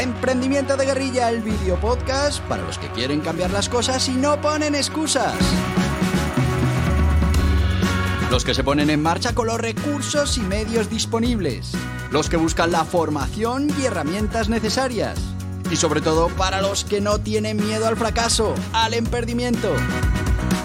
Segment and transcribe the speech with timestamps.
[0.00, 4.40] Emprendimiento de Guerrilla, el video podcast para los que quieren cambiar las cosas y no
[4.40, 5.34] ponen excusas.
[8.30, 11.72] Los que se ponen en marcha con los recursos y medios disponibles.
[12.10, 15.18] Los que buscan la formación y herramientas necesarias.
[15.70, 19.70] Y sobre todo para los que no tienen miedo al fracaso, al emprendimiento.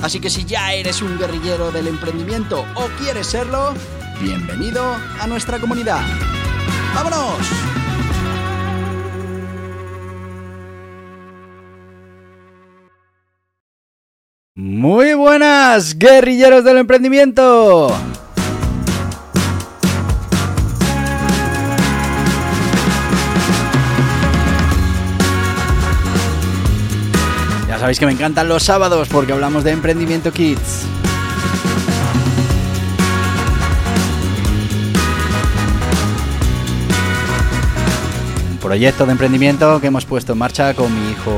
[0.01, 3.73] Así que si ya eres un guerrillero del emprendimiento o quieres serlo,
[4.21, 5.99] bienvenido a nuestra comunidad.
[6.93, 7.84] ¡Vámonos!
[14.85, 17.87] Muy buenas, guerrilleros del emprendimiento.
[27.67, 30.85] Ya sabéis que me encantan los sábados porque hablamos de emprendimiento kids.
[38.51, 41.31] Un proyecto de emprendimiento que hemos puesto en marcha con mi hijo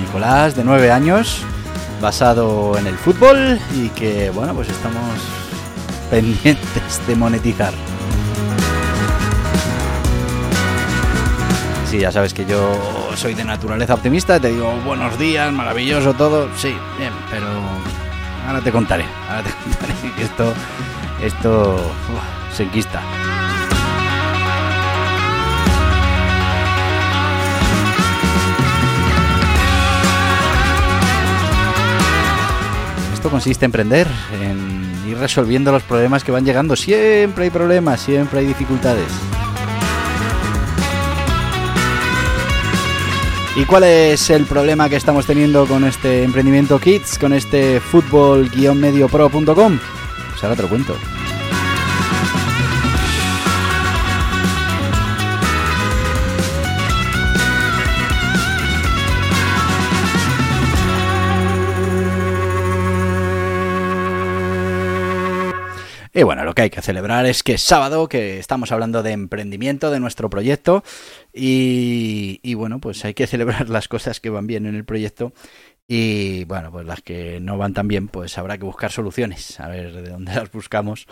[0.00, 1.44] Nicolás, de 9 años
[2.00, 5.02] basado en el fútbol y que, bueno, pues estamos
[6.10, 7.72] pendientes de monetizar.
[11.90, 12.78] Sí, ya sabes que yo
[13.16, 17.46] soy de naturaleza optimista, te digo buenos días, maravilloso todo, sí, bien, pero
[18.46, 20.52] ahora te contaré, ahora te contaré que esto,
[21.22, 21.80] esto
[22.54, 23.00] se enquista.
[33.28, 34.08] Esto consiste en emprender,
[34.40, 36.74] en ir resolviendo los problemas que van llegando.
[36.76, 39.04] Siempre hay problemas, siempre hay dificultades.
[43.54, 49.78] ¿Y cuál es el problema que estamos teniendo con este emprendimiento Kids, con este fútbol-mediopro.com?
[50.30, 50.96] Pues ahora te lo cuento.
[66.12, 69.12] Y bueno, lo que hay que celebrar es que es sábado, que estamos hablando de
[69.12, 70.82] emprendimiento, de nuestro proyecto,
[71.32, 75.32] y, y, bueno, pues hay que celebrar las cosas que van bien en el proyecto.
[75.90, 79.68] Y bueno, pues las que no van tan bien, pues habrá que buscar soluciones, a
[79.68, 81.06] ver de dónde las buscamos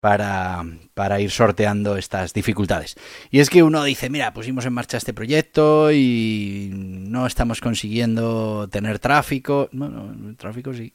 [0.00, 2.96] para, para, ir sorteando estas dificultades.
[3.30, 8.68] Y es que uno dice, mira, pusimos en marcha este proyecto y no estamos consiguiendo
[8.70, 9.68] tener tráfico.
[9.72, 10.94] Bueno, tráfico sí,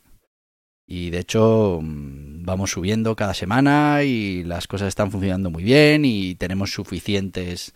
[0.92, 6.34] y de hecho vamos subiendo cada semana y las cosas están funcionando muy bien y
[6.34, 7.76] tenemos suficientes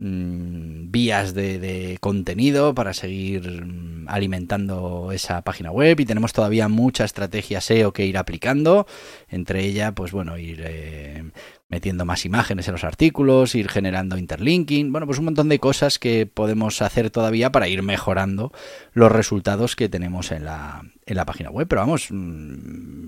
[0.00, 3.64] mmm, vías de, contenido para seguir
[4.08, 8.88] alimentando esa página web y tenemos todavía mucha estrategia SEO que ir aplicando,
[9.28, 11.30] entre ella pues bueno ir eh,
[11.70, 15.98] metiendo más imágenes en los artículos, ir generando interlinking, bueno, pues un montón de cosas
[15.98, 18.52] que podemos hacer todavía para ir mejorando
[18.92, 21.68] los resultados que tenemos en la, en la página web.
[21.68, 22.08] Pero vamos,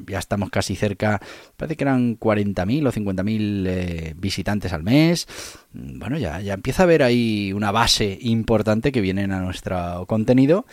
[0.06, 1.20] ya estamos casi cerca,
[1.56, 5.26] parece que eran 40.000 o 50.000 eh, visitantes al mes.
[5.72, 10.66] Bueno, ya, ya empieza a haber ahí una base importante que vienen a nuestro contenido.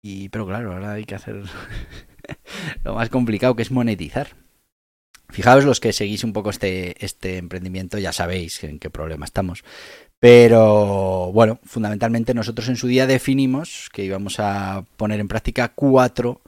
[0.00, 1.42] Y, pero claro, ahora hay que hacer
[2.84, 4.47] lo más complicado que es monetizar.
[5.30, 9.62] Fijaos los que seguís un poco este, este emprendimiento, ya sabéis en qué problema estamos.
[10.20, 16.40] Pero bueno, fundamentalmente nosotros en su día definimos que íbamos a poner en práctica cuatro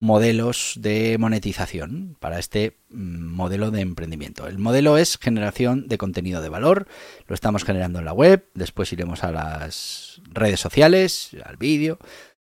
[0.00, 4.46] modelos de monetización para este modelo de emprendimiento.
[4.46, 6.86] El modelo es generación de contenido de valor,
[7.26, 11.98] lo estamos generando en la web, después iremos a las redes sociales, al vídeo,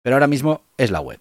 [0.02, 1.20] pero ahora mismo es la web.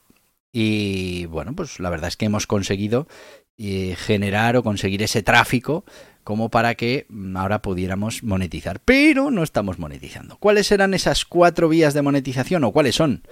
[0.53, 3.07] Y bueno, pues la verdad es que hemos conseguido
[3.57, 5.83] eh, generar o conseguir ese tráfico
[6.23, 8.81] como para que ahora pudiéramos monetizar.
[8.83, 10.37] Pero no estamos monetizando.
[10.37, 13.23] ¿Cuáles eran esas cuatro vías de monetización o cuáles son?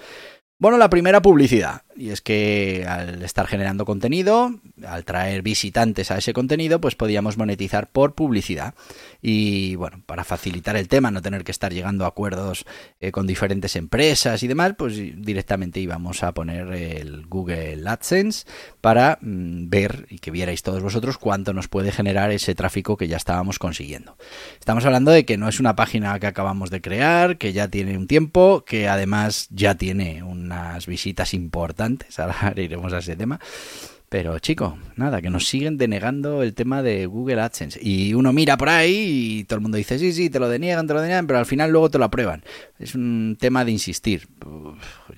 [0.58, 1.85] Bueno, la primera publicidad.
[1.98, 7.38] Y es que al estar generando contenido, al traer visitantes a ese contenido, pues podíamos
[7.38, 8.74] monetizar por publicidad.
[9.22, 12.66] Y bueno, para facilitar el tema, no tener que estar llegando a acuerdos
[13.00, 18.46] eh, con diferentes empresas y demás, pues directamente íbamos a poner el Google AdSense
[18.82, 23.08] para mm, ver y que vierais todos vosotros cuánto nos puede generar ese tráfico que
[23.08, 24.18] ya estábamos consiguiendo.
[24.60, 27.98] Estamos hablando de que no es una página que acabamos de crear, que ya tiene
[27.98, 31.85] un tiempo, que además ya tiene unas visitas importantes
[32.18, 33.40] ahora iremos a ese tema.
[34.08, 37.80] Pero chico, nada, que nos siguen denegando el tema de Google AdSense.
[37.82, 40.86] Y uno mira por ahí y todo el mundo dice, sí, sí, te lo deniegan,
[40.88, 42.44] te lo deniegan, pero al final luego te lo aprueban.
[42.80, 44.28] Es un tema de insistir.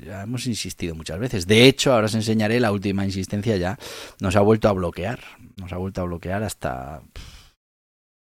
[0.04, 1.46] Ya hemos insistido muchas veces.
[1.48, 3.78] De hecho, ahora os enseñaré la última insistencia ya.
[4.22, 5.20] Nos ha vuelto a bloquear.
[5.58, 7.02] Nos ha vuelto a bloquear hasta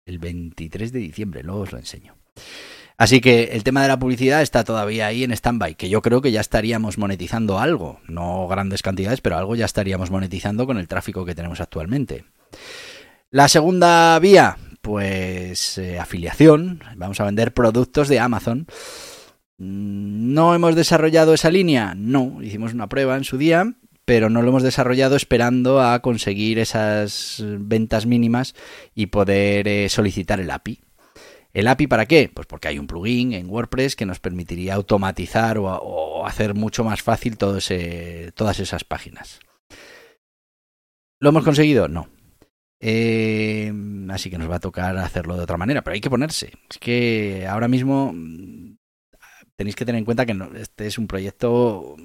[0.06, 1.44] el 23 de diciembre.
[1.44, 2.16] Luego os lo enseño.
[2.98, 6.22] Así que el tema de la publicidad está todavía ahí en stand-by, que yo creo
[6.22, 10.88] que ya estaríamos monetizando algo, no grandes cantidades, pero algo ya estaríamos monetizando con el
[10.88, 12.26] tráfico que tenemos actualmente.
[13.32, 16.84] La segunda vía, pues eh, afiliación.
[16.98, 18.68] Vamos a vender productos de Amazon.
[19.58, 21.96] Mm, ¿No hemos desarrollado esa línea?
[21.96, 23.74] No, hicimos una prueba en su día,
[24.06, 28.56] pero no lo hemos desarrollado esperando a conseguir esas ventas mínimas
[28.94, 30.82] y poder eh, solicitar el API.
[31.54, 32.32] ¿El API para qué?
[32.34, 37.04] Pues porque hay un plugin en WordPress que nos permitiría automatizar o, hacer mucho más
[37.04, 37.60] fácil todo
[38.34, 39.40] todas esas páginas.
[41.20, 41.88] ¿Lo hemos conseguido?
[41.88, 42.10] No.
[42.80, 43.72] Eh,
[44.10, 46.54] así que nos va a tocar hacerlo de otra manera, pero hay que ponerse.
[46.70, 48.78] Es que ahora mismo mm,
[49.56, 51.96] tenéis que tener en cuenta que este es un proyecto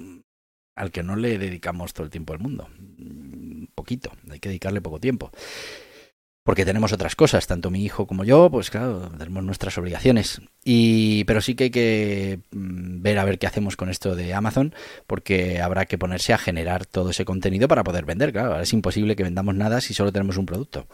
[0.76, 2.68] al que no le dedicamos todo el tiempo al mundo.
[2.78, 5.32] Un mm, poquito, hay que dedicarle poco tiempo
[6.48, 10.40] porque tenemos otras cosas, tanto mi hijo como yo, pues claro, tenemos nuestras obligaciones.
[10.64, 14.32] Y, pero sí que hay que mm, ver a ver qué hacemos con esto de
[14.32, 14.74] Amazon,
[15.06, 18.32] porque habrá que ponerse a generar todo ese contenido para poder vender.
[18.32, 20.86] Claro, ahora es imposible que vendamos nada si solo tenemos un producto.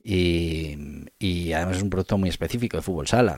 [0.00, 0.78] Y,
[1.18, 3.36] y además es un producto muy específico de fútbol sala.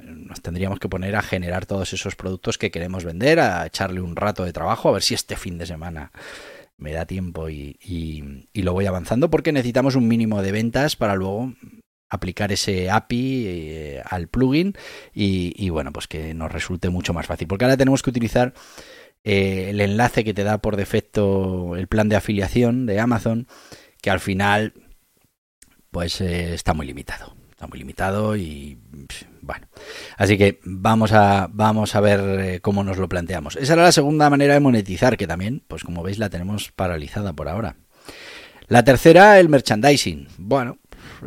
[0.00, 4.16] nos tendríamos que poner a generar todos esos productos que queremos vender, a echarle un
[4.16, 6.10] rato de trabajo, a ver si este fin de semana
[6.78, 11.52] me da tiempo y, lo voy avanzando porque necesitamos un mínimo de ventas para luego
[12.08, 14.74] aplicar ese API eh, al plugin
[15.12, 17.48] y, bueno, pues que nos resulte mucho más fácil.
[17.48, 18.54] Porque ahora tenemos que utilizar
[19.24, 23.46] eh, el enlace que te da por defecto el plan de afiliación de Amazon,
[24.00, 24.74] que al final
[25.90, 27.34] pues eh, está muy limitado.
[27.56, 28.76] Está muy limitado y
[29.40, 29.66] bueno,
[30.18, 33.56] así que vamos a, vamos a ver eh, cómo nos lo planteamos.
[33.56, 37.32] Esa era la segunda manera de monetizar, que también, pues como veis, la tenemos paralizada
[37.32, 37.76] por ahora.
[38.68, 40.28] La tercera, el merchandising.
[40.36, 40.80] Bueno,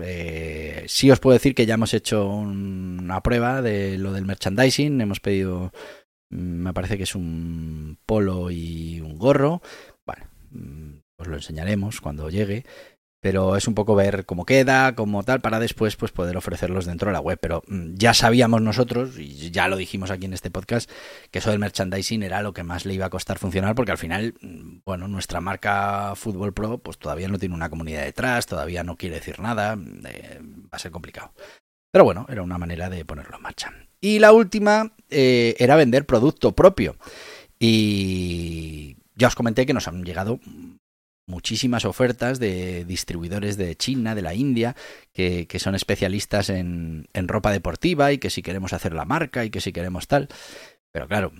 [0.03, 5.01] eh, sí os puedo decir que ya hemos hecho una prueba de lo del merchandising.
[5.01, 5.71] Hemos pedido,
[6.29, 9.63] mm, me parece que es un polo y un gorro.
[10.05, 12.65] Bueno, mm, os lo enseñaremos cuando llegue
[13.21, 17.09] pero es un poco ver cómo queda, cómo tal, para después pues poder ofrecerlos dentro
[17.09, 17.37] de la web.
[17.41, 20.89] Pero mm, ya sabíamos nosotros, y ya lo dijimos aquí en este podcast,
[21.31, 23.97] que eso del merchandising era lo que más le iba a costar funcionar, porque al
[23.97, 28.83] final, mm, bueno, nuestra marca Fútbol Pro pues todavía no tiene una comunidad detrás, todavía
[28.83, 31.33] no quiere decir nada, eh, va a ser complicado.
[31.91, 33.73] Pero bueno, era una manera de ponerlo en marcha.
[33.99, 36.95] Y la última eh, era vender producto propio.
[37.59, 40.39] Y ya os comenté que nos han llegado
[41.29, 44.75] muchísimas ofertas de distribuidores de China, de la India,
[45.13, 49.61] que, son especialistas en, ropa deportiva y que si queremos hacer la marca y que
[49.61, 50.27] si queremos tal.
[50.91, 51.31] Pero claro,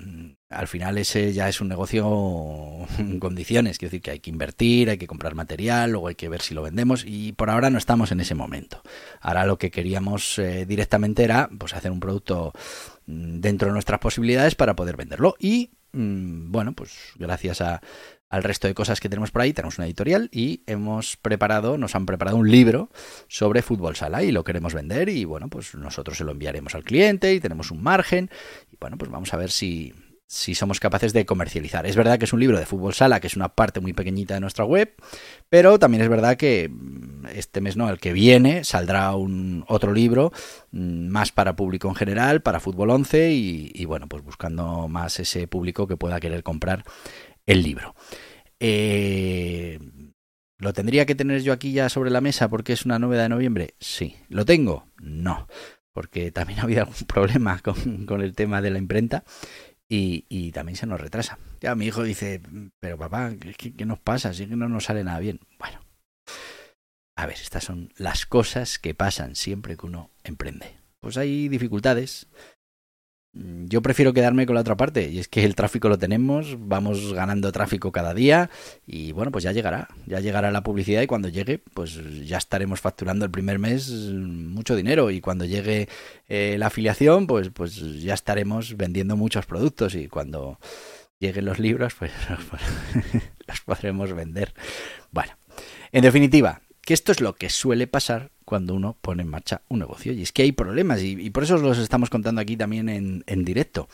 [0.50, 4.91] al final ese ya es un negocio en condiciones, quiero decir que hay que invertir,
[4.91, 7.80] hay que comprar material, luego hay que ver si lo vendemos y por ahora no
[7.80, 8.83] estamos en ese momento.
[9.21, 12.53] Ahora lo que queríamos eh, directamente era pues hacer un producto
[13.07, 17.81] mm, dentro de nuestras posibilidades para poder venderlo y mm, bueno, pues gracias a
[18.29, 21.95] al resto de cosas que tenemos por ahí, tenemos una editorial y hemos preparado, nos
[21.95, 22.89] han preparado un libro
[23.27, 26.83] sobre fútbol sala y lo queremos vender y bueno, pues nosotros se lo enviaremos al
[26.83, 28.29] cliente y tenemos un margen
[28.71, 29.93] y bueno, pues vamos a ver si,
[30.27, 31.87] si somos capaces de comercializar.
[31.87, 34.35] Es verdad que es un libro de fútbol sala, que es una parte muy pequeñita
[34.35, 34.93] de nuestra web,
[35.49, 39.91] pero también es verdad que mm, este mes no, el que viene saldrá un otro
[39.91, 40.31] libro
[40.71, 45.19] mm, más para público en general, para fútbol 11 y, y bueno, pues buscando más
[45.19, 46.83] ese público que pueda querer comprar
[47.49, 47.95] el libro.
[48.59, 49.79] Eh,
[50.59, 53.29] ¿Lo tendría que tener yo aquí ya sobre la mesa porque es una novedad de
[53.29, 53.73] noviembre?
[53.79, 54.15] Sí.
[54.29, 54.85] ¿Lo tengo?
[55.01, 55.47] No.
[55.91, 59.23] Porque también ha habido algún problema con, el tema de la imprenta
[59.87, 61.39] y, también se nos retrasa.
[61.59, 62.41] Ya mi hijo dice,
[62.79, 64.33] pero papá, ¿qué, qué nos pasa?
[64.33, 65.39] Si que no nos sale nada bien.
[65.57, 65.81] Bueno,
[67.15, 70.77] a ver, estas son las cosas que pasan siempre que uno emprende.
[70.99, 72.27] Pues hay dificultades,
[73.33, 77.14] yo prefiero quedarme con la otra parte, y es que el tráfico lo tenemos, vamos
[77.14, 78.50] ganando tráfico cada día,
[78.88, 82.81] y bueno, pues ya llegará, ya llegará la publicidad y cuando llegue, pues ya estaremos
[82.81, 85.88] facturando el primer mes mucho dinero, y cuando llegue
[86.28, 90.59] eh, la afiliación, pues, pues ya estaremos vendiendo muchos productos, y cuando
[91.19, 92.12] lleguen los libros, pues
[93.48, 94.54] los podremos vender.
[95.12, 95.33] Bueno,
[95.92, 99.77] en definitiva, que esto es lo que suele pasar cuando uno pone en marcha un
[99.77, 100.11] negocio.
[100.11, 103.45] Y es que hay problemas y, por eso os los estamos contando aquí también en,
[103.45, 103.87] directo.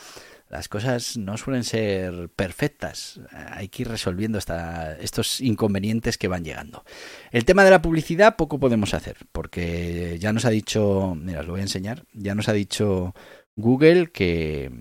[0.47, 3.19] Las cosas no suelen ser perfectas.
[3.31, 6.85] Hay que ir resolviendo estos inconvenientes que van llegando.
[7.31, 11.47] El tema de la publicidad poco podemos hacer, porque ya nos ha dicho, mira, os
[11.47, 13.13] lo voy a enseñar, ya nos ha dicho
[13.57, 14.71] Google que,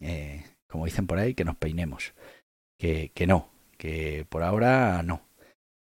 [0.00, 2.14] eh, como dicen por ahí, que nos peinemos.
[2.78, 5.23] Que, que no, que por ahora no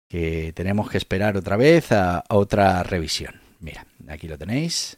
[0.09, 3.39] que tenemos que esperar otra vez a, otra revisión.
[3.59, 4.97] Mira, aquí lo tenéis.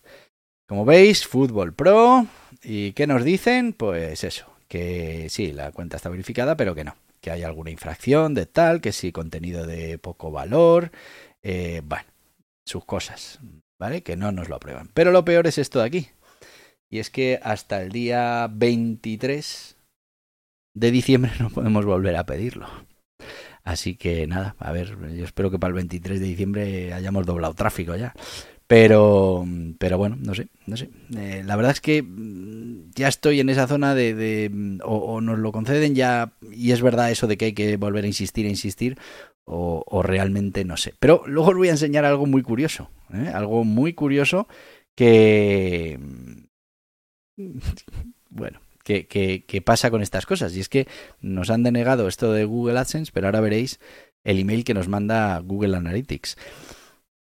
[0.68, 2.26] Como veis, Fútbol Pro.
[2.64, 3.74] ¿Y qué nos dicen?
[3.74, 8.34] Pues eso, que sí, la cuenta está verificada, pero que no, que hay alguna infracción
[8.34, 10.92] de tal, que sí, contenido de poco valor,
[11.44, 12.06] eh, bueno,
[12.66, 13.40] sus cosas,
[13.78, 14.02] ¿vale?
[14.04, 14.90] Que no nos lo aprueban.
[14.94, 16.10] Pero lo peor es esto de aquí.
[16.90, 19.76] Y es que hasta el día 23
[20.74, 22.70] de diciembre no podemos volver a pedirlo.
[23.64, 27.54] Así que nada, a ver, yo espero que para el 23 de diciembre hayamos doblado
[27.54, 28.14] tráfico ya.
[28.68, 29.46] Pero,
[29.80, 30.90] pero bueno, no sé, no sé.
[31.18, 35.40] Eh, la verdad es que mm, ya estoy en esa zona de, mm, o, nos
[35.40, 38.50] lo conceden ya y es verdad eso de que hay que volver a insistir, a
[38.50, 38.98] insistir,
[39.44, 40.94] o, o realmente no sé.
[41.00, 43.30] Pero luego os voy a enseñar algo muy curioso, ¿eh?
[43.34, 44.48] algo muy curioso
[44.96, 46.00] que,
[48.30, 50.56] bueno, que, pasa con estas cosas.
[50.56, 50.88] Y es que
[51.22, 53.80] nos han denegado esto de Google AdSense, pero ahora veréis
[54.24, 56.38] el email que nos manda Google Analytics.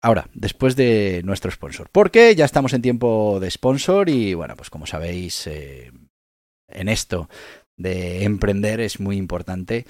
[0.02, 1.90] Ahora, después de nuestro sponsor.
[1.92, 5.92] Porque ya estamos en tiempo de sponsor y bueno, pues como sabéis, eh,
[6.68, 7.30] en esto
[7.78, 9.86] de emprender es muy importante,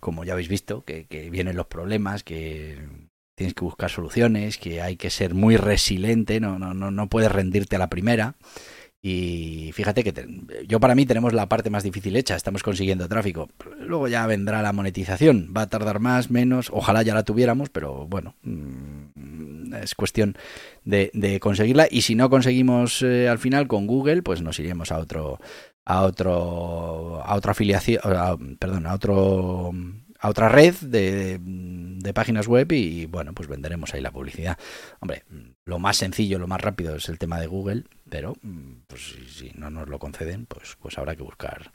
[0.00, 2.78] como ya habéis visto, que, que vienen los problemas, que
[3.36, 7.30] tienes que buscar soluciones, que hay que ser muy resiliente, no, no, no, no puedes
[7.30, 8.34] rendirte a la primera.
[9.08, 10.12] Y fíjate que
[10.66, 13.48] yo para mí tenemos la parte más difícil hecha, estamos consiguiendo tráfico.
[13.78, 18.08] Luego ya vendrá la monetización, va a tardar más, menos, ojalá ya la tuviéramos, pero
[18.08, 20.34] bueno, mm, es cuestión
[20.84, 21.86] de, de conseguirla.
[21.88, 25.38] Y si no conseguimos eh, al final con Google, pues nos iremos a otro,
[25.84, 29.72] a otro, a otra afiliación, perdón, a otro
[30.18, 31.40] a otra red de,
[32.14, 34.58] páginas web y bueno, pues venderemos ahí la publicidad.
[35.00, 35.24] Hombre,
[35.64, 38.34] lo más sencillo, lo más rápido es el tema de Google, pero
[38.86, 41.72] pues, si, si, no nos lo conceden, pues, pues habrá que buscar.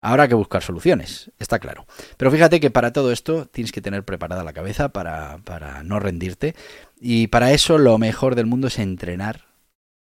[0.00, 1.86] Habrá que buscar soluciones, está claro.
[2.18, 5.98] Pero fíjate que para todo esto tienes que tener preparada la cabeza para, para no
[5.98, 6.54] rendirte.
[7.00, 9.46] Y para eso lo mejor del mundo es entrenar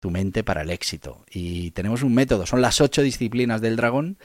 [0.01, 1.24] tu mente para el éxito.
[1.31, 4.17] Y tenemos un método, son las ocho disciplinas del dragón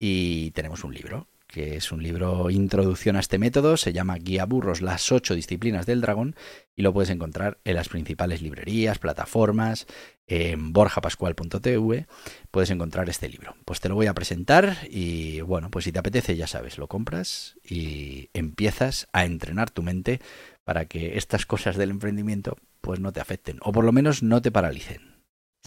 [0.00, 4.44] y tenemos un libro que es un libro Introducción a este método, se llama Guía
[4.44, 6.34] Burros, las ocho disciplinas del dragón,
[6.74, 9.86] y lo puedes encontrar en las principales librerías, plataformas,
[10.26, 12.06] en borjapascual.tv,
[12.50, 13.54] puedes encontrar este libro.
[13.64, 16.88] Pues te lo voy a presentar y bueno, pues si te apetece, ya sabes, lo
[16.88, 20.20] compras y empiezas a entrenar tu mente
[20.64, 24.42] para que estas cosas del emprendimiento pues no te afecten, o por lo menos no
[24.42, 25.13] te paralicen.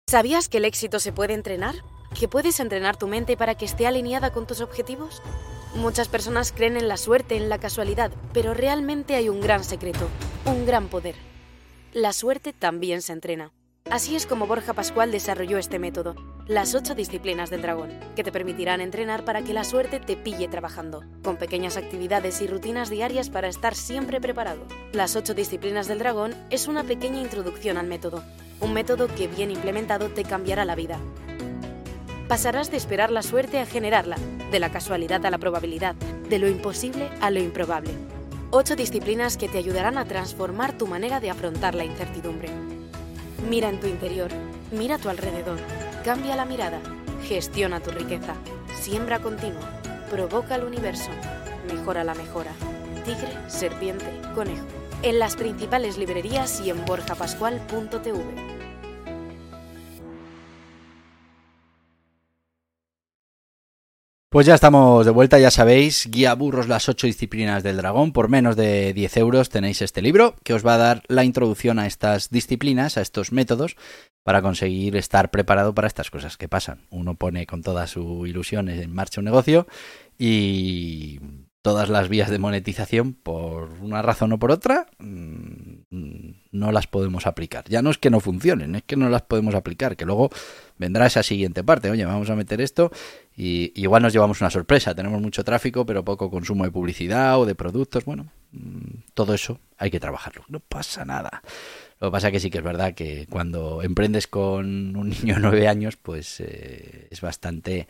[0.09, 1.75] ¿Sabías que el éxito se puede entrenar?
[2.17, 5.21] ¿Que puedes entrenar tu mente para que esté alineada con tus objetivos?
[5.75, 10.07] Muchas personas creen en la suerte, en la casualidad, pero realmente hay un gran secreto,
[10.45, 11.15] un gran poder.
[11.91, 13.51] La suerte también se entrena.
[13.91, 16.15] Así es como Borja Pascual desarrolló este método,
[16.47, 20.47] las ocho disciplinas del dragón, que te permitirán entrenar para que la suerte te pille
[20.47, 24.61] trabajando, con pequeñas actividades y rutinas diarias para estar siempre preparado.
[24.93, 28.23] Las ocho disciplinas del dragón es una pequeña introducción al método,
[28.59, 30.99] un método que bien implementado te cambiará la vida
[32.27, 34.17] pasarás de esperar la suerte a generarla,
[34.51, 37.91] de la casualidad a la probabilidad, de lo imposible a lo improbable.
[38.51, 42.49] Ocho disciplinas que te ayudarán a transformar tu manera de afrontar la incertidumbre.
[43.49, 44.31] Mira en tu interior,
[44.71, 45.59] mira a tu alrededor,
[46.03, 46.79] cambia la mirada,
[47.23, 48.35] gestiona tu riqueza,
[48.79, 51.11] siembra continua, provoca el universo,
[51.71, 52.51] mejora la mejora.
[53.05, 54.76] Tigre, serpiente, conejo.
[55.03, 58.57] En las principales librerías y en borjapascual.tv.
[64.29, 68.11] Pues ya estamos de vuelta, ya sabéis, Guía Burros las ocho disciplinas del dragón.
[68.11, 71.79] Por menos de 10 euros tenéis este libro que os va a dar la introducción
[71.79, 73.77] a estas disciplinas, a estos métodos,
[74.23, 76.85] para conseguir estar preparado para estas cosas que pasan.
[76.89, 79.65] Uno pone con toda su ilusión en marcha un negocio
[80.19, 81.19] y
[81.67, 87.27] todas las vías de monetización, por una razón o por otra, mm, no las podemos
[87.27, 87.65] aplicar.
[87.67, 90.29] Ya no es que no funcionen, es que no las podemos aplicar, que luego
[90.77, 91.89] vendrá esa siguiente parte.
[91.89, 92.89] Oye, vamos a meter esto
[93.35, 94.95] y igual nos llevamos una sorpresa.
[94.95, 98.05] Tenemos mucho tráfico, pero poco consumo de publicidad o de productos.
[98.05, 100.45] Bueno, mm, todo eso hay que trabajarlo.
[100.47, 101.41] No pasa nada.
[101.99, 105.41] Lo que pasa que sí que es verdad que cuando emprendes con un niño de
[105.41, 107.89] nueve años, pues eh, es bastante...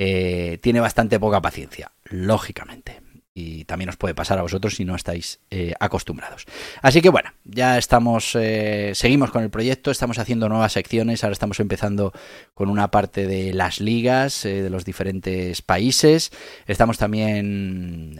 [0.00, 3.07] Eh, tiene bastante poca paciencia, lógicamente
[3.38, 6.44] y también os puede pasar a vosotros si no estáis eh, acostumbrados.
[6.82, 11.34] Así que bueno, ya estamos, eh, seguimos con el proyecto, estamos haciendo nuevas secciones, ahora
[11.34, 12.12] estamos empezando
[12.54, 16.32] con una parte de las ligas eh, de los diferentes países,
[16.66, 18.18] estamos también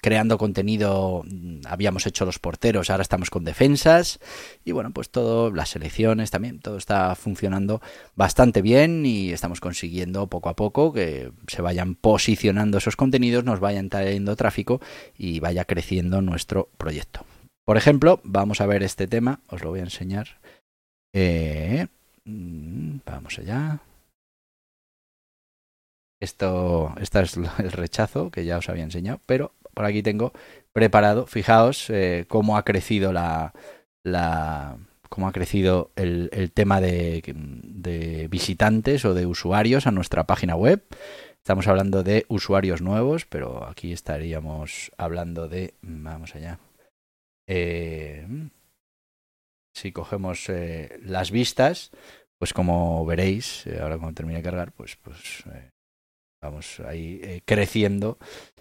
[0.00, 4.18] creando contenido, mm, habíamos hecho los porteros, ahora estamos con defensas
[4.64, 7.80] y bueno, pues todo, las selecciones también, todo está funcionando
[8.14, 13.60] bastante bien y estamos consiguiendo poco a poco que se vayan posicionando esos contenidos, nos
[13.60, 14.80] vayan trayendo tráfico
[15.16, 17.24] y vaya creciendo nuestro proyecto.
[17.64, 20.40] Por ejemplo, vamos a ver este tema, os lo voy a enseñar.
[21.12, 21.86] Eh,
[22.24, 23.80] mm, vamos allá.
[26.20, 30.34] Esto, este es el rechazo que ya os había enseñado, pero por aquí tengo
[30.74, 31.26] preparado.
[31.26, 33.54] Fijaos eh, cómo ha crecido la,
[35.08, 40.84] cómo ha crecido el, tema de, visitantes o de usuarios a nuestra página web.
[41.38, 46.58] Estamos hablando de usuarios nuevos, pero aquí estaríamos hablando de, vamos allá.
[47.48, 48.26] Eh,
[49.74, 51.90] si cogemos eh, las vistas,
[52.38, 55.42] pues como veréis, ahora cuando termine de cargar, pues, pues
[56.40, 58.18] vamos ahí eh, creciendo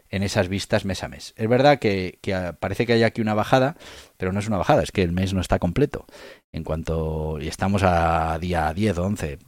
[0.09, 1.33] en esas vistas mes a mes.
[1.37, 3.77] Es verdad que, que, parece que hay aquí una bajada,
[4.17, 6.05] pero no es una bajada, es que el mes no está completo.
[6.51, 7.37] En cuanto.
[7.39, 9.39] Y estamos a día 10 o 11.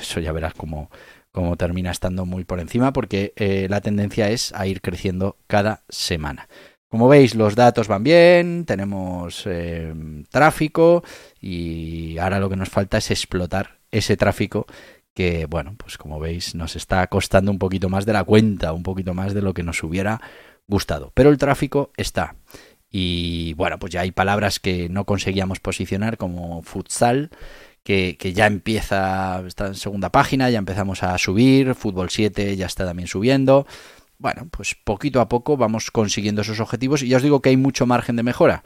[0.00, 0.90] Eso ya verás cómo,
[1.30, 5.84] cómo termina estando muy por encima, porque eh, la tendencia es a ir creciendo cada
[5.88, 6.48] semana.
[6.88, 9.92] Como veis, los datos van bien, tenemos eh,
[10.30, 11.02] tráfico
[11.40, 14.66] y ahora lo que nos falta es explotar ese tráfico
[15.14, 18.82] que, bueno, pues como veis, nos está costando un poquito más de la cuenta, un
[18.82, 20.20] poquito más de lo que nos hubiera
[20.66, 21.12] gustado.
[21.14, 22.36] Pero el tráfico está.
[22.90, 27.30] Y bueno, pues ya hay palabras que no conseguíamos posicionar como futsal,
[27.82, 32.66] que, que, ya empieza, está en segunda página, ya empezamos a subir, fútbol 7 ya
[32.66, 33.66] está también subiendo.
[34.18, 37.56] Bueno, pues poquito a poco vamos consiguiendo esos objetivos y ya os digo que hay
[37.56, 38.64] mucho margen de mejora.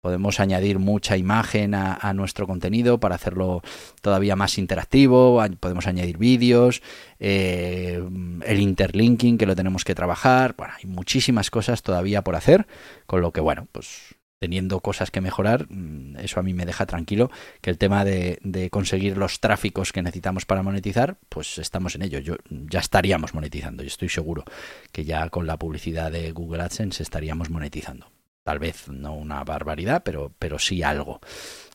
[0.00, 3.62] Podemos añadir mucha imagen a, nuestro contenido para hacerlo
[4.00, 5.42] todavía más interactivo.
[5.58, 6.82] Podemos añadir vídeos,
[7.18, 8.00] eh,
[8.46, 10.54] el interlinking que lo tenemos que trabajar.
[10.56, 12.68] Bueno, hay muchísimas cosas todavía por hacer,
[13.06, 16.86] con lo que, bueno, pues teniendo cosas que mejorar, mm, eso a mí me deja
[16.86, 21.96] tranquilo, que el tema de, de, conseguir los tráficos que necesitamos para monetizar, pues estamos
[21.96, 22.20] en ello.
[22.20, 24.44] Yo ya estaríamos monetizando, y estoy seguro
[24.92, 28.17] que ya con la publicidad de Google AdSense estaríamos monetizando.
[28.48, 31.20] Tal vez no una barbaridad, pero, pero sí algo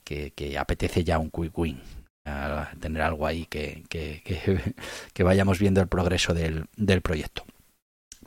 [0.03, 1.79] que, apetece ya un quick win.
[2.79, 3.83] Tener algo ahí que,
[5.13, 7.45] que vayamos viendo el progreso del, del proyecto.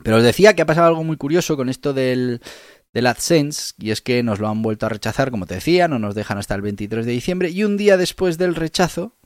[0.01, 2.39] Pero os decía que ha pasado algo muy curioso con esto del,
[2.93, 5.99] del AdSense, y es que nos lo han vuelto a rechazar, como te decía, no
[5.99, 9.17] nos dejan hasta el 23 de diciembre, y un día después del rechazo,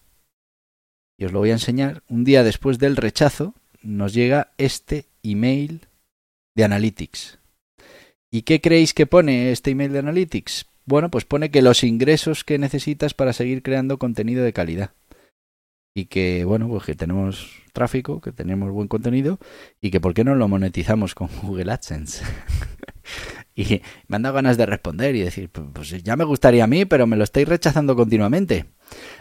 [1.15, 5.85] y os lo voy a enseñar, un día después del rechazo, nos llega este email
[6.55, 7.37] de Analytics.
[8.33, 10.65] ¿Y qué creéis que pone este email de Analytics?
[10.85, 14.91] Bueno, pues pone que los ingresos que necesitas para seguir creando contenido de calidad.
[15.93, 19.37] Y que, bueno, pues que tenemos tráfico, que tenemos buen contenido
[19.81, 22.23] y que por qué no lo monetizamos con Google AdSense.
[23.55, 26.85] y me han dado ganas de responder y decir, pues ya me gustaría a mí,
[26.85, 28.65] pero me lo estáis rechazando continuamente.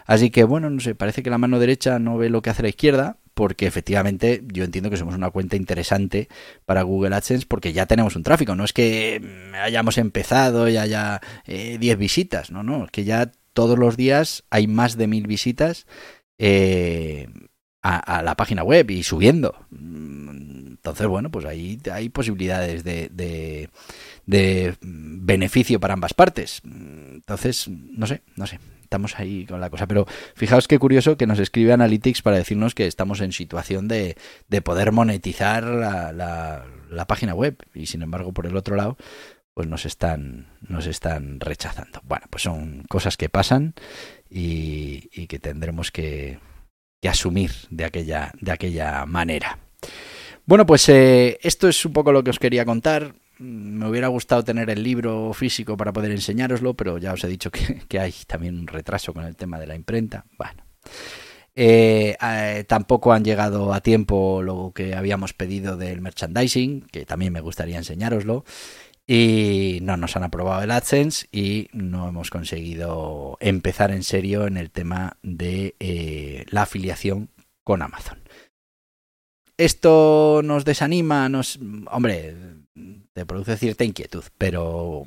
[0.05, 2.63] Así que bueno, no sé, parece que la mano derecha no ve lo que hace
[2.63, 6.29] la izquierda, porque efectivamente yo entiendo que somos una cuenta interesante
[6.63, 9.19] para Google AdSense porque ya tenemos un tráfico, no es que
[9.59, 14.43] hayamos empezado y haya 10 eh, visitas, no, no, es que ya todos los días
[14.51, 15.87] hay más de mil visitas
[16.37, 17.29] eh,
[17.81, 19.55] a, la página web y subiendo.
[19.71, 23.09] Entonces, bueno, pues ahí hay posibilidades de,
[24.27, 26.61] de beneficio para ambas partes.
[26.63, 28.59] Entonces, no sé, no sé
[28.91, 29.87] estamos ahí con la cosa.
[29.87, 34.17] Pero fijaos qué curioso que nos escribe Analytics para decirnos que estamos en situación de,
[34.49, 37.55] de poder monetizar la, la, la, página web.
[37.73, 38.97] Y sin embargo, por el otro lado,
[39.53, 42.01] pues nos están, nos están rechazando.
[42.03, 43.75] Bueno, pues son cosas que pasan
[44.29, 46.39] y, que tendremos que,
[47.01, 49.57] que, asumir de aquella, de aquella manera.
[50.45, 54.43] Bueno, pues eh, esto es un poco lo que os quería contar me hubiera gustado
[54.43, 58.57] tener el libro físico para poder enseñároslo, pero ya os he dicho que, hay también
[58.59, 60.25] un retraso con el tema de la imprenta.
[60.37, 60.63] Bueno.
[61.53, 67.33] Eh, eh, tampoco han llegado a tiempo lo que habíamos pedido del merchandising, que también
[67.33, 68.45] me gustaría enseñároslo.
[69.07, 74.55] Y no nos han aprobado el AdSense y no hemos conseguido empezar en serio en
[74.55, 77.29] el tema de eh, la afiliación
[77.63, 78.21] con Amazon.
[79.57, 81.59] Esto nos desanima, nos.
[81.91, 82.35] Hombre,
[83.13, 85.05] te produce cierta inquietud, pero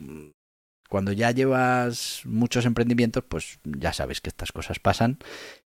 [0.89, 5.19] cuando ya llevas muchos emprendimientos, pues ya sabes que estas cosas pasan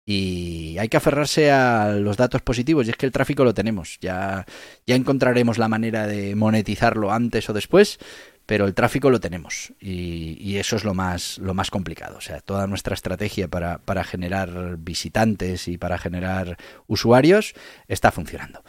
[0.06, 4.00] y hay que aferrarse a los datos positivos y es que el tráfico lo tenemos,
[4.02, 4.46] ya,
[4.86, 8.00] ya encontraremos la manera de monetizarlo antes o después,
[8.46, 12.18] pero el tráfico lo tenemos y, y, eso es lo más, lo más complicado.
[12.18, 17.54] O sea, toda nuestra estrategia para, para generar visitantes y para generar usuarios
[17.88, 18.62] está funcionando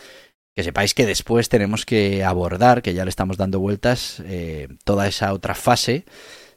[0.54, 5.08] que sepáis que después tenemos que abordar, que ya le estamos dando vueltas, eh, toda
[5.08, 6.04] esa otra fase.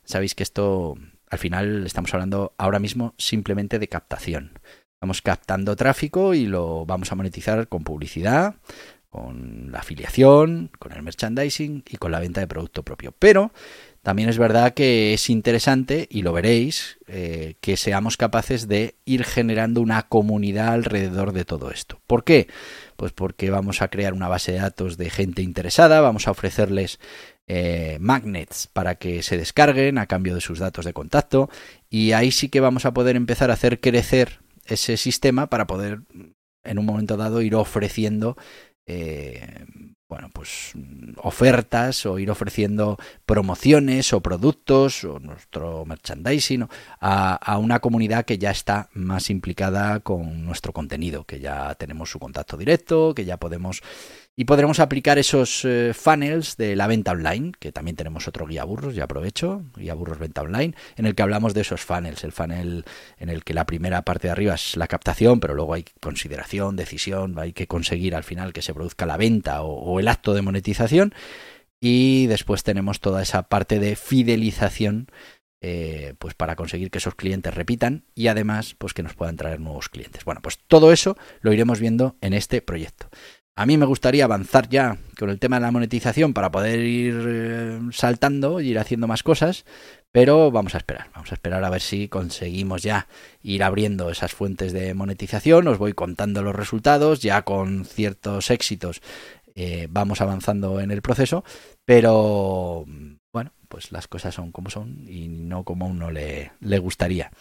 [0.04, 0.96] Sabéis que esto,
[1.30, 4.60] al final, estamos hablando ahora mismo simplemente de captación.
[4.98, 8.56] Estamos captando tráfico y lo vamos a monetizar con publicidad,
[9.10, 13.14] con la afiliación, con el merchandising y con la venta de producto propio.
[13.18, 13.52] Pero
[14.08, 19.26] también es verdad que es interesante, y lo veréis, eh, que seamos capaces de ir
[19.26, 22.00] generando una comunidad alrededor de todo esto.
[22.08, 22.48] ¿Por qué?
[22.96, 27.02] Pues porque vamos a crear una base de datos de gente interesada, vamos a ofrecerles
[27.48, 31.50] eh, magnets para que se descarguen a cambio de sus datos de contacto,
[31.90, 36.00] y ahí sí que vamos a poder empezar a hacer crecer ese sistema para poder
[36.64, 38.38] en un momento dado ir ofreciendo
[38.88, 39.66] eh,
[40.10, 40.74] bueno, pues
[41.18, 46.68] ofertas o ir ofreciendo promociones o productos o nuestro merchandising
[47.02, 52.10] a, a, una comunidad que ya está más implicada con nuestro contenido, que ya tenemos
[52.10, 53.82] su contacto directo, que ya podemos
[54.40, 58.64] y podremos aplicar esos eh, funnels de la venta online, que también tenemos otro guía
[58.64, 62.32] burros, ya aprovecho, guía burros venta online, en el que hablamos de esos funnels, el
[62.32, 62.86] funnel
[63.18, 66.76] en el que la primera parte de arriba es la captación, pero luego hay consideración,
[66.76, 70.44] decisión, hay que conseguir al final que se produzca la venta o, el acto de
[70.44, 71.16] monetización,
[71.82, 75.08] y después tenemos toda esa parte de fidelización
[75.62, 79.60] eh, pues para conseguir que esos clientes repitan y además pues que nos puedan traer
[79.60, 80.24] nuevos clientes.
[80.26, 83.10] Bueno, pues todo eso lo iremos viendo en este proyecto.
[83.60, 87.26] A mí me gustaría avanzar ya con el tema de la monetización para poder ir
[87.28, 89.66] eh, saltando y ir haciendo más cosas,
[90.12, 93.08] pero vamos a esperar, vamos a esperar a ver si conseguimos ya
[93.42, 99.02] ir abriendo esas fuentes de monetización, os voy contando los resultados, ya con ciertos éxitos
[99.56, 101.44] eh, vamos avanzando en el proceso,
[101.84, 102.86] pero
[103.34, 107.32] bueno, pues las cosas son como son y no como a uno le, le gustaría.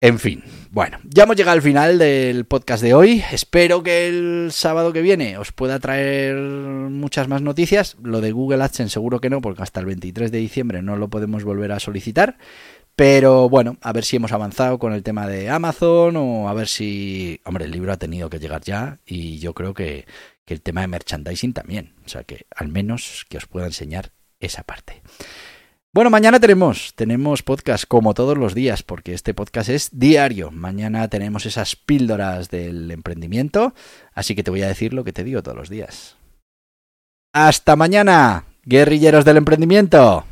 [0.00, 3.24] En fin, bueno, ya hemos llegado al final del podcast de hoy.
[3.32, 7.96] Espero que el sábado que viene os pueda traer muchas más noticias.
[8.00, 11.08] Lo de Google AdSense seguro que no, porque hasta el 23 de diciembre no lo
[11.08, 12.38] podemos volver a solicitar.
[12.94, 16.68] Pero bueno, a ver si hemos avanzado con el tema de Amazon o a ver
[16.68, 17.40] si...
[17.44, 20.06] Hombre, el libro ha tenido que llegar ya y yo creo que,
[20.44, 21.94] que el tema de merchandising también.
[22.06, 25.02] O sea que al menos que os pueda enseñar esa parte.
[25.94, 30.50] Bueno, mañana tenemos, tenemos podcast como todos los días, porque este podcast es diario.
[30.50, 33.72] Mañana tenemos esas píldoras del emprendimiento,
[34.12, 36.16] así que te voy a decir lo que te digo todos los días.
[37.32, 40.24] Hasta mañana, guerrilleros del emprendimiento.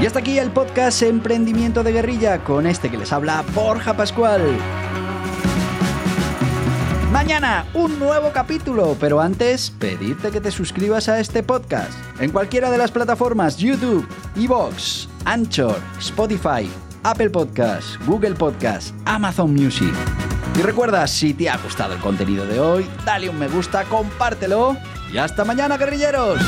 [0.00, 4.42] Y hasta aquí el podcast Emprendimiento de Guerrilla con este que les habla Borja Pascual.
[7.12, 12.70] Mañana un nuevo capítulo, pero antes pedirte que te suscribas a este podcast en cualquiera
[12.70, 16.70] de las plataformas YouTube, Evox, Anchor, Spotify,
[17.02, 19.92] Apple Podcasts, Google Podcasts, Amazon Music.
[20.58, 24.74] Y recuerda, si te ha gustado el contenido de hoy, dale un me gusta, compártelo
[25.12, 26.40] y hasta mañana, guerrilleros.